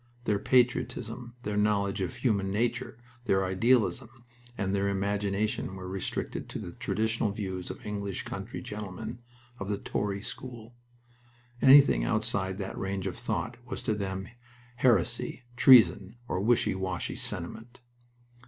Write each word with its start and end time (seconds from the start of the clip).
Their 0.23 0.39
patriotism, 0.39 1.35
their 1.43 1.55
knowledge 1.57 2.01
of 2.01 2.15
human 2.15 2.49
nature, 2.49 2.97
their 3.25 3.45
idealism, 3.45 4.25
and 4.57 4.73
their 4.73 4.89
imagination 4.89 5.75
were 5.75 5.87
restricted 5.87 6.49
to 6.49 6.57
the 6.57 6.71
traditional 6.71 7.29
views 7.29 7.69
of 7.69 7.85
English 7.85 8.23
country 8.23 8.63
gentlemen 8.63 9.19
of 9.59 9.69
the 9.69 9.77
Tory 9.77 10.23
school. 10.23 10.73
Anything 11.61 12.03
outside 12.03 12.57
that 12.57 12.79
range 12.79 13.05
of 13.05 13.15
thought 13.15 13.57
was 13.63 13.83
to 13.83 13.93
them 13.93 14.27
heresy, 14.77 15.43
treason, 15.55 16.15
or 16.27 16.39
wishy 16.41 16.73
washy 16.73 17.15
sentiment. 17.15 17.79